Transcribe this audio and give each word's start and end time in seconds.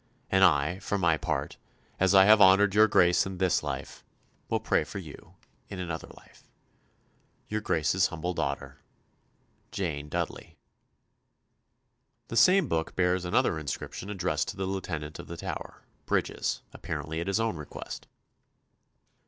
And 0.31 0.43
I, 0.43 0.79
for 0.79 0.97
my 0.97 1.15
part, 1.15 1.57
as 1.99 2.15
I 2.15 2.25
have 2.25 2.41
honoured 2.41 2.73
your 2.73 2.87
Grace 2.87 3.27
in 3.27 3.37
this 3.37 3.61
life, 3.61 4.03
will 4.49 4.59
pray 4.59 4.83
for 4.83 4.97
you 4.97 5.35
in 5.69 5.77
another 5.79 6.07
life. 6.07 6.49
"Your 7.49 7.61
Grace's 7.61 8.07
humble 8.07 8.33
daughter, 8.33 8.79
"JANE 9.71 10.09
DUDDELEY." 10.09 10.57
The 12.29 12.35
same 12.35 12.67
book 12.67 12.95
bears 12.95 13.25
another 13.25 13.59
inscription 13.59 14.09
addressed 14.09 14.47
to 14.47 14.57
the 14.57 14.65
Lieutenant 14.65 15.19
of 15.19 15.27
the 15.27 15.37
Tower, 15.37 15.83
Bridges, 16.07 16.63
apparently 16.73 17.21
at 17.21 17.27
his 17.27 17.39
own 17.39 17.55
request. 17.55 18.07